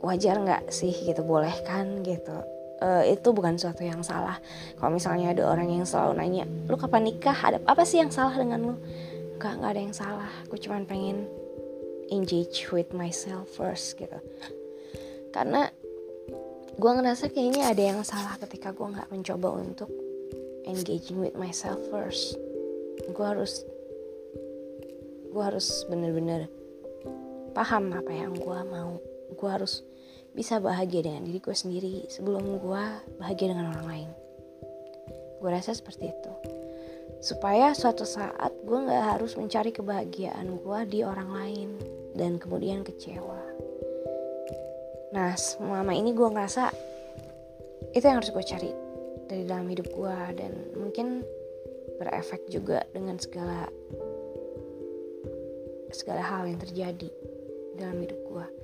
wajar 0.00 0.40
nggak 0.40 0.72
sih 0.72 0.92
gitu 0.92 1.20
boleh 1.24 1.52
kan 1.64 2.00
gitu? 2.00 2.40
Uh, 2.80 3.04
itu 3.04 3.28
bukan 3.36 3.60
suatu 3.60 3.84
yang 3.84 4.00
salah. 4.00 4.40
Kalau 4.80 4.96
misalnya 4.96 5.36
ada 5.36 5.52
orang 5.52 5.68
yang 5.68 5.84
selalu 5.84 6.16
nanya 6.16 6.44
lu 6.64 6.80
kapan 6.80 7.12
nikah? 7.12 7.36
Ada 7.36 7.60
apa 7.68 7.84
sih 7.84 8.00
yang 8.00 8.08
salah 8.08 8.32
dengan 8.32 8.72
lu? 8.72 8.74
Nggak 9.36 9.52
nggak 9.60 9.70
ada 9.76 9.82
yang 9.84 9.96
salah. 9.96 10.32
Gue 10.48 10.56
cuma 10.56 10.80
pengen 10.88 11.28
engage 12.08 12.72
with 12.72 12.90
myself 12.96 13.52
first 13.52 14.00
gitu. 14.00 14.16
Karena 15.30 15.68
gue 16.80 16.90
ngerasa 16.90 17.28
kayaknya 17.28 17.68
ada 17.68 17.82
yang 17.84 18.00
salah 18.00 18.40
ketika 18.40 18.72
gue 18.72 18.88
nggak 18.88 19.12
mencoba 19.12 19.60
untuk 19.60 19.92
engaging 20.64 21.20
with 21.20 21.36
myself 21.36 21.76
first. 21.92 22.40
Gue 23.12 23.26
harus 23.28 23.68
gue 25.30 25.42
harus 25.44 25.84
bener-bener 25.86 26.48
paham 27.52 27.92
apa 27.92 28.08
yang 28.08 28.32
gue 28.32 28.60
mau. 28.72 28.96
Gue 29.36 29.50
harus 29.52 29.84
bisa 30.30 30.62
bahagia 30.62 31.02
dengan 31.02 31.26
diri 31.26 31.42
gue 31.42 31.56
sendiri 31.56 32.06
sebelum 32.06 32.62
gue 32.62 32.84
bahagia 33.18 33.50
dengan 33.50 33.74
orang 33.74 33.86
lain. 33.86 34.10
Gue 35.42 35.50
rasa 35.50 35.74
seperti 35.74 36.12
itu. 36.12 36.32
Supaya 37.20 37.74
suatu 37.76 38.06
saat 38.06 38.54
gue 38.64 38.78
nggak 38.78 39.04
harus 39.16 39.36
mencari 39.36 39.74
kebahagiaan 39.74 40.56
gue 40.62 40.78
di 40.88 41.00
orang 41.02 41.30
lain 41.34 41.68
dan 42.14 42.38
kemudian 42.38 42.86
kecewa. 42.86 43.42
Nah 45.10 45.34
selama 45.34 45.90
ini 45.90 46.14
gue 46.14 46.28
ngerasa 46.30 46.70
itu 47.90 48.04
yang 48.06 48.22
harus 48.22 48.30
gue 48.30 48.44
cari 48.46 48.70
dari 49.26 49.42
dalam 49.44 49.66
hidup 49.66 49.90
gue 49.90 50.16
dan 50.38 50.52
mungkin 50.78 51.26
berefek 51.98 52.46
juga 52.48 52.86
dengan 52.94 53.18
segala 53.18 53.66
segala 55.90 56.22
hal 56.22 56.46
yang 56.46 56.62
terjadi 56.62 57.10
dalam 57.74 57.98
hidup 57.98 58.20
gue 58.30 58.59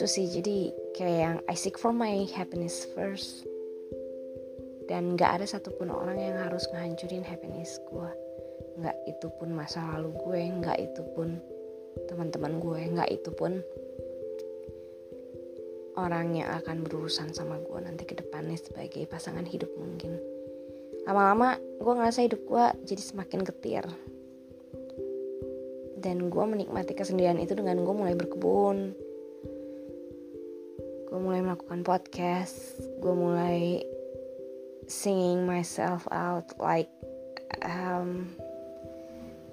gitu 0.00 0.16
sih. 0.16 0.32
Jadi 0.32 0.72
kayak 0.96 1.18
yang 1.20 1.36
I 1.44 1.52
seek 1.52 1.76
for 1.76 1.92
my 1.92 2.24
happiness 2.32 2.88
first. 2.96 3.44
Dan 4.88 5.12
gak 5.12 5.36
ada 5.36 5.44
satupun 5.44 5.92
orang 5.92 6.16
yang 6.16 6.40
harus 6.40 6.64
ngehancurin 6.72 7.20
happiness 7.20 7.76
gue 7.92 8.08
nggak 8.80 8.96
itu 9.04 9.28
pun 9.36 9.52
masa 9.52 9.84
lalu 9.92 10.08
gue 10.24 10.40
nggak 10.56 10.78
itu 10.80 11.02
pun 11.12 11.36
teman-teman 12.08 12.56
gue 12.62 12.80
nggak 12.96 13.12
itu 13.12 13.28
pun 13.34 13.60
orang 16.00 16.32
yang 16.32 16.48
akan 16.48 16.88
berurusan 16.88 17.28
sama 17.36 17.60
gue 17.60 17.76
nanti 17.76 18.08
ke 18.08 18.16
depannya 18.16 18.56
sebagai 18.56 19.04
pasangan 19.04 19.44
hidup 19.44 19.68
mungkin. 19.76 20.16
Lama-lama 21.04 21.60
gue 21.60 21.92
ngerasa 21.92 22.24
hidup 22.24 22.40
gue 22.48 22.64
jadi 22.88 23.02
semakin 23.04 23.44
getir. 23.44 23.84
Dan 26.00 26.32
gue 26.32 26.44
menikmati 26.48 26.96
kesendirian 26.96 27.36
itu 27.36 27.52
dengan 27.52 27.84
gue 27.84 27.92
mulai 27.92 28.16
berkebun 28.16 29.09
gue 31.10 31.18
mulai 31.18 31.42
melakukan 31.42 31.82
podcast. 31.82 32.78
Gue 33.02 33.10
mulai 33.10 33.82
singing 34.86 35.42
myself 35.42 36.06
out 36.14 36.54
like 36.62 36.90
um, 37.66 38.30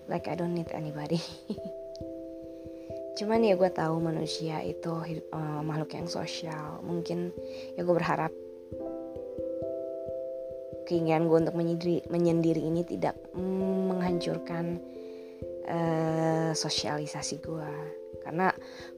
like 0.06 0.30
I 0.30 0.38
don't 0.38 0.54
need 0.54 0.70
anybody. 0.70 1.18
Cuman 3.18 3.42
ya 3.42 3.58
gue 3.58 3.72
tahu 3.74 3.98
manusia 3.98 4.62
itu 4.62 4.94
uh, 5.34 5.62
makhluk 5.66 5.98
yang 5.98 6.06
sosial. 6.06 6.78
Mungkin 6.86 7.34
ya 7.74 7.82
gue 7.82 7.96
berharap 7.98 8.30
keinginan 10.86 11.26
gue 11.26 11.38
untuk 11.42 11.58
menyendiri, 11.58 12.06
menyendiri 12.14 12.62
ini 12.62 12.86
tidak 12.86 13.18
menghancurkan 13.34 14.78
uh, 15.66 16.54
sosialisasi 16.54 17.42
gue 17.42 17.70
karena 18.28 18.52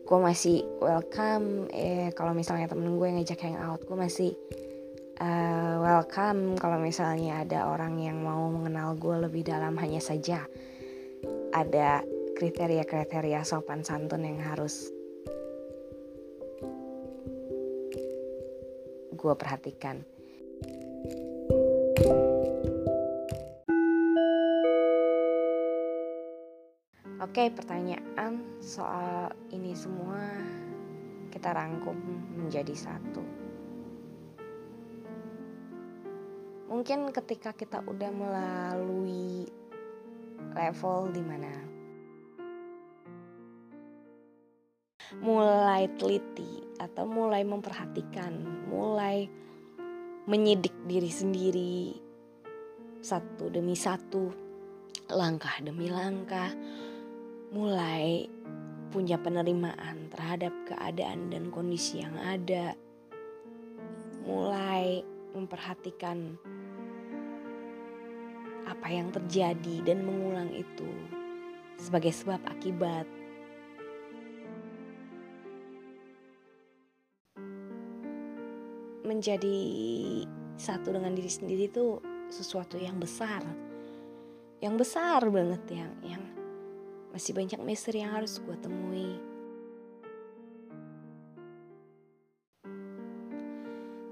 gue 0.09 0.17
masih 0.17 0.65
welcome 0.81 1.69
eh 1.69 2.09
kalau 2.17 2.33
misalnya 2.33 2.65
temen 2.65 2.97
gue 2.97 3.13
ngajak 3.13 3.45
hangout 3.45 3.85
gue 3.85 3.93
masih 3.93 4.33
uh, 5.21 5.77
welcome 5.85 6.57
kalau 6.57 6.81
misalnya 6.81 7.45
ada 7.45 7.69
orang 7.69 8.01
yang 8.01 8.17
mau 8.25 8.49
mengenal 8.49 8.97
gue 8.97 9.29
lebih 9.29 9.45
dalam 9.45 9.77
hanya 9.77 10.01
saja 10.01 10.49
ada 11.53 12.01
kriteria-kriteria 12.33 13.45
sopan 13.45 13.85
santun 13.85 14.25
yang 14.25 14.41
harus 14.41 14.89
gue 19.19 19.33
perhatikan. 19.35 19.99
Oke, 27.19 27.51
pertanyaan 27.51 28.48
soal 28.59 29.31
ini 29.55 29.71
semua 29.71 30.19
kita 31.31 31.55
rangkum 31.55 31.95
menjadi 32.35 32.75
satu. 32.75 33.23
Mungkin 36.69 37.09
ketika 37.15 37.55
kita 37.55 37.81
udah 37.87 38.11
melalui 38.13 39.47
level 40.53 41.09
di 41.15 41.23
mana 41.23 41.53
mulai 45.17 45.89
teliti 45.97 46.61
atau 46.77 47.09
mulai 47.09 47.41
memperhatikan, 47.41 48.37
mulai 48.69 49.25
menyidik 50.29 50.75
diri 50.85 51.09
sendiri 51.09 51.97
satu 53.01 53.49
demi 53.49 53.73
satu, 53.73 54.29
langkah 55.09 55.57
demi 55.65 55.89
langkah, 55.89 56.53
mulai 57.49 58.29
punya 58.89 59.21
penerimaan 59.21 60.09
terhadap 60.09 60.53
keadaan 60.65 61.29
dan 61.29 61.53
kondisi 61.53 62.01
yang 62.01 62.17
ada, 62.17 62.73
mulai 64.25 65.05
memperhatikan 65.33 66.37
apa 68.65 68.87
yang 68.89 69.09
terjadi 69.09 69.81
dan 69.85 70.05
mengulang 70.05 70.49
itu 70.53 70.89
sebagai 71.77 72.13
sebab 72.13 72.41
akibat. 72.49 73.05
Menjadi 79.05 79.57
satu 80.53 80.93
dengan 80.93 81.17
diri 81.17 81.31
sendiri 81.33 81.65
itu 81.65 81.97
sesuatu 82.29 82.77
yang 82.77 83.01
besar. 83.01 83.41
Yang 84.61 84.85
besar 84.85 85.23
banget 85.33 85.63
yang 85.73 85.91
yang 86.05 86.23
masih 87.19 87.35
banyak 87.35 87.59
misteri 87.67 87.99
yang 87.99 88.15
harus 88.15 88.39
gue 88.39 88.55
temui. 88.63 89.19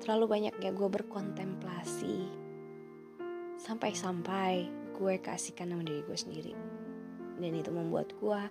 Terlalu 0.04 0.26
banyak 0.28 0.60
ya 0.60 0.76
gue 0.76 0.90
berkontemplasi. 0.92 2.28
Sampai-sampai 3.64 4.68
gue 4.92 5.24
kasihkan 5.24 5.72
nama 5.72 5.88
diri 5.88 6.04
gue 6.04 6.20
sendiri. 6.20 6.52
Dan 7.40 7.56
itu 7.56 7.72
membuat 7.72 8.12
gue 8.20 8.42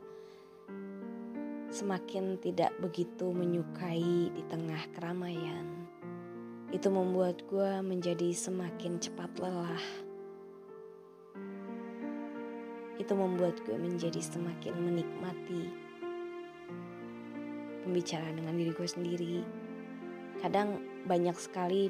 semakin 1.68 2.40
tidak 2.40 2.72
begitu 2.80 3.36
menyukai 3.36 4.32
di 4.32 4.42
tengah 4.48 4.88
keramaian. 4.96 5.68
Itu 6.72 6.88
membuat 6.88 7.44
gue 7.44 7.84
menjadi 7.84 8.32
semakin 8.32 9.04
cepat 9.04 9.36
lelah. 9.36 10.05
Itu 13.06 13.14
membuat 13.14 13.62
gue 13.62 13.78
menjadi 13.78 14.18
semakin 14.18 14.74
menikmati 14.82 15.70
pembicaraan 17.86 18.34
dengan 18.34 18.58
diri 18.58 18.74
gue 18.74 18.88
sendiri. 18.90 19.34
Kadang 20.42 20.82
banyak 21.06 21.38
sekali 21.38 21.86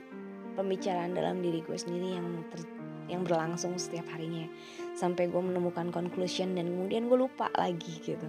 pembicaraan 0.61 1.17
dalam 1.17 1.41
diri 1.41 1.65
gue 1.65 1.73
sendiri 1.73 2.21
yang 2.21 2.45
ter, 2.53 2.61
yang 3.09 3.25
berlangsung 3.25 3.81
setiap 3.81 4.05
harinya 4.13 4.45
sampai 4.93 5.33
gue 5.33 5.41
menemukan 5.41 5.89
conclusion 5.89 6.53
dan 6.53 6.69
kemudian 6.69 7.09
gue 7.09 7.17
lupa 7.17 7.49
lagi 7.57 7.97
gitu. 8.05 8.29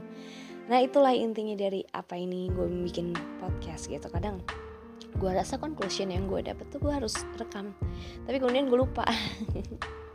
Nah 0.72 0.80
itulah 0.80 1.12
intinya 1.12 1.60
dari 1.60 1.84
apa 1.92 2.16
ini 2.16 2.48
gue 2.48 2.72
bikin 2.88 3.12
podcast 3.44 3.92
gitu. 3.92 4.08
Kadang 4.08 4.40
gue 5.20 5.32
rasa 5.36 5.60
conclusion 5.60 6.08
yang 6.08 6.32
gue 6.32 6.40
dapet 6.40 6.72
tuh 6.72 6.80
gue 6.80 6.94
harus 6.94 7.18
rekam 7.42 7.74
tapi 8.30 8.38
kemudian 8.38 8.70
gue 8.70 8.78
lupa 8.78 9.02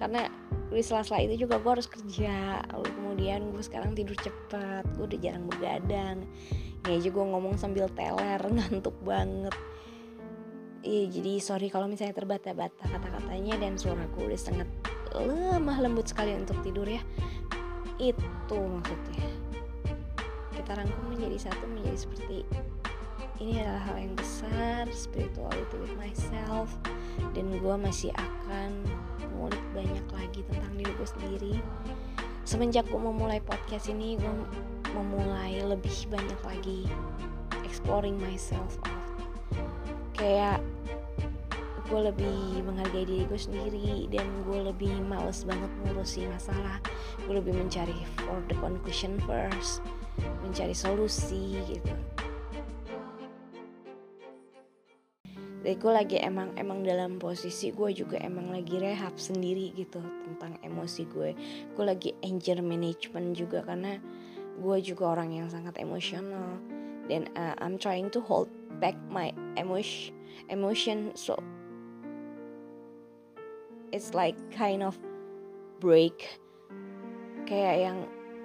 karena 0.00 0.32
di 0.72 0.80
sela-sela 0.80 1.20
itu 1.20 1.44
juga 1.44 1.60
gue 1.60 1.70
harus 1.76 1.84
kerja. 1.90 2.64
Lalu 2.72 2.88
kemudian 2.96 3.40
gue 3.52 3.60
sekarang 3.60 3.92
tidur 3.92 4.16
cepet 4.16 4.88
gue 4.96 5.04
udah 5.04 5.20
jarang 5.20 5.44
begadang. 5.44 6.16
Ini 6.88 6.96
aja 6.96 7.08
gue 7.12 7.24
ngomong 7.36 7.60
sambil 7.60 7.84
teler 7.92 8.40
ngantuk 8.56 8.96
banget. 9.04 9.52
Iya 10.80 11.12
jadi 11.12 11.32
sorry 11.44 11.68
kalau 11.68 11.84
misalnya 11.84 12.16
terbata-bata 12.16 12.88
kata-katanya 12.88 13.60
dan 13.60 13.76
suaraku 13.76 14.32
udah 14.32 14.40
sangat 14.40 14.64
lemah 15.12 15.76
lembut 15.84 16.08
sekali 16.08 16.32
untuk 16.32 16.56
tidur 16.64 16.88
ya. 16.88 17.04
Itu 18.00 18.56
maksudnya. 18.56 19.28
Kita 20.56 20.80
rangkum 20.80 21.12
menjadi 21.12 21.52
satu 21.52 21.68
menjadi 21.68 21.98
seperti 22.08 22.36
ini 23.40 23.60
adalah 23.64 23.84
hal 23.92 23.96
yang 23.96 24.14
besar 24.16 24.84
spirituality 24.92 25.76
with 25.76 25.96
myself. 26.00 26.72
Dan 27.36 27.52
gue 27.60 27.76
masih 27.76 28.12
akan 28.16 28.84
ngulik 29.36 29.64
banyak 29.72 30.06
lagi 30.10 30.40
tentang 30.50 30.72
diri 30.74 30.92
gue 30.94 31.08
sendiri. 31.08 31.54
Semenjak 32.42 32.88
gue 32.88 32.98
memulai 32.98 33.38
podcast 33.44 33.92
ini 33.92 34.18
gue 34.18 34.34
memulai 34.96 35.62
lebih 35.62 36.10
banyak 36.10 36.40
lagi 36.42 36.80
exploring 37.62 38.18
myself. 38.18 38.78
Kayak 40.16 40.60
gue 41.90 42.00
lebih 42.06 42.62
menghargai 42.62 43.02
diri 43.02 43.26
gue 43.26 43.40
sendiri 43.40 44.06
dan 44.10 44.26
gue 44.46 44.58
lebih 44.70 44.94
males 45.06 45.42
banget 45.46 45.70
ngurusi 45.86 46.26
masalah. 46.30 46.78
Gue 47.26 47.38
lebih 47.38 47.54
mencari 47.54 47.96
for 48.26 48.38
the 48.50 48.56
conclusion 48.58 49.18
first 49.26 49.82
mencari 50.44 50.76
solusi 50.76 51.56
gitu 51.64 51.92
Jadi 55.60 55.76
gue 55.76 55.92
lagi 55.92 56.16
emang 56.16 56.56
emang 56.56 56.80
dalam 56.80 57.20
posisi 57.20 57.68
gue 57.68 57.92
juga 57.92 58.16
emang 58.16 58.48
lagi 58.48 58.80
rehab 58.80 59.20
sendiri 59.20 59.76
gitu 59.76 60.00
tentang 60.00 60.56
emosi 60.64 61.02
gue. 61.12 61.30
Gue 61.76 61.84
lagi 61.84 62.16
anger 62.24 62.64
management 62.64 63.36
juga 63.36 63.60
karena 63.68 64.00
gue 64.56 64.76
juga 64.80 65.12
orang 65.16 65.36
yang 65.36 65.48
sangat 65.52 65.76
emosional. 65.76 66.56
Dan 67.12 67.28
uh, 67.36 67.52
I'm 67.60 67.76
trying 67.76 68.08
to 68.16 68.24
hold 68.24 68.48
back 68.80 68.96
my 69.12 69.34
emotion 69.60 70.16
emotion 70.48 71.12
so 71.12 71.36
it's 73.92 74.16
like 74.16 74.38
kind 74.48 74.80
of 74.80 74.96
break. 75.84 76.40
Kayak 77.44 77.76
yang 77.84 77.98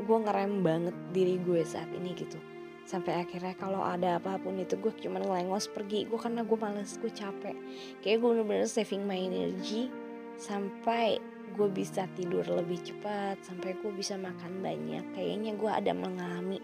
gue 0.04 0.18
ngerem 0.20 0.54
banget 0.60 0.96
diri 1.16 1.40
gue 1.40 1.64
saat 1.64 1.88
ini 1.96 2.12
gitu 2.20 2.55
sampai 2.86 3.26
akhirnya 3.26 3.58
kalau 3.58 3.82
ada 3.82 4.22
apa 4.22 4.38
pun 4.38 4.62
itu 4.62 4.78
gue 4.78 4.94
cuma 5.02 5.18
ngelengos 5.18 5.74
pergi. 5.74 6.06
Gue 6.06 6.22
karena 6.22 6.46
gue 6.46 6.58
males 6.58 6.96
gue 7.02 7.10
capek. 7.10 7.58
Kayak 8.06 8.18
gue 8.22 8.30
bener-bener 8.30 8.70
saving 8.70 9.04
my 9.10 9.18
energy 9.18 9.90
sampai 10.38 11.18
gue 11.56 11.70
bisa 11.72 12.06
tidur 12.14 12.44
lebih 12.46 12.84
cepat 12.84 13.42
sampai 13.42 13.74
gue 13.82 13.92
bisa 13.92 14.16
makan 14.22 14.62
banyak. 14.62 15.02
Kayaknya 15.18 15.52
gue 15.58 15.72
ada 15.74 15.92
mengalami 15.98 16.62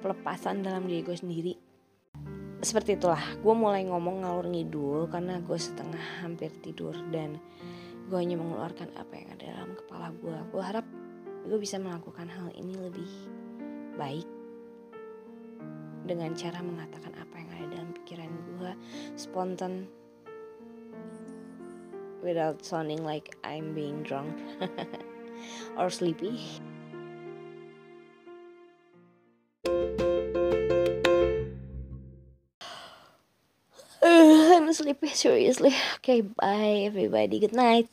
pelepasan 0.00 0.64
dalam 0.64 0.88
diri 0.88 1.04
gue 1.04 1.16
sendiri. 1.16 1.54
Seperti 2.58 2.96
itulah 2.98 3.20
gue 3.38 3.54
mulai 3.54 3.84
ngomong 3.86 4.24
ngalur 4.24 4.48
ngidul 4.48 5.06
karena 5.12 5.38
gue 5.44 5.58
setengah 5.60 6.24
hampir 6.24 6.50
tidur 6.64 6.96
dan 7.12 7.36
gue 8.08 8.16
hanya 8.16 8.40
mengeluarkan 8.40 8.96
apa 8.96 9.12
yang 9.20 9.28
ada 9.36 9.44
dalam 9.52 9.72
kepala 9.76 10.08
gue. 10.16 10.38
Gue 10.48 10.62
harap 10.64 10.86
gue 11.44 11.58
bisa 11.60 11.76
melakukan 11.76 12.26
hal 12.32 12.48
ini 12.56 12.72
lebih 12.72 13.10
baik 14.00 14.37
dengan 16.08 16.32
cara 16.32 16.64
mengatakan 16.64 17.12
apa 17.20 17.36
yang 17.36 17.48
ada 17.52 17.76
dalam 17.76 17.92
pikiran 17.92 18.32
gue 18.56 18.72
spontan 19.20 19.84
without 22.24 22.64
sounding 22.64 23.04
like 23.04 23.36
I'm 23.44 23.76
being 23.76 24.00
drunk 24.02 24.32
or 25.78 25.92
sleepy. 25.92 26.40
I'm 34.02 34.72
sleepy 34.72 35.12
seriously. 35.12 35.76
Okay, 36.00 36.24
bye 36.24 36.88
everybody. 36.88 37.38
Good 37.38 37.52
night. 37.52 37.92